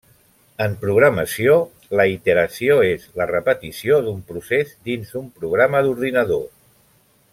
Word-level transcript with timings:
En 0.63 0.71
programació, 0.83 1.57
la 1.99 2.05
iteració 2.13 2.77
és 2.87 3.05
la 3.21 3.27
repetició 3.33 4.01
d'un 4.07 4.25
procés 4.33 4.73
dins 4.89 5.13
d'un 5.19 5.29
programa 5.43 5.85
d'ordinador. 5.89 6.45